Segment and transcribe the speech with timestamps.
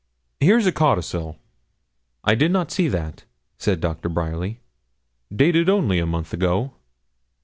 [0.39, 1.37] Here's a codicil.'
[2.23, 3.23] 'I did not see that,'
[3.59, 4.59] said Doctor Bryerly.
[5.31, 6.73] 'Dated only a month ago.'